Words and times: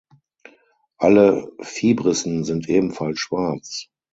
Alle 0.97 1.51
Vibrissen 1.59 2.43
sind 2.43 2.67
ebenfalls 2.67 3.19
schwarz. 3.19 3.85